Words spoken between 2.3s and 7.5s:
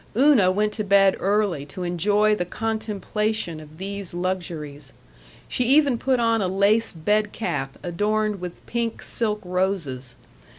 the contemplation of these luxuries. She even put on a lace bed